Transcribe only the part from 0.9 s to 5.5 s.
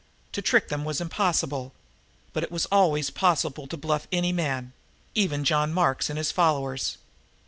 impossible, but it was always possible to bluff any man even